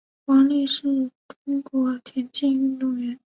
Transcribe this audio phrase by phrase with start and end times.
[0.25, 1.11] 王丽是
[1.45, 3.19] 中国田径运动员。